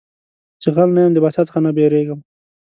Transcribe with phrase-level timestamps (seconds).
[0.61, 2.19] چي غل نه يم د باچا څه نه بيرېږم.